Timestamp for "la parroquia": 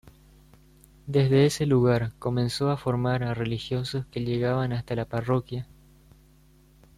4.95-5.67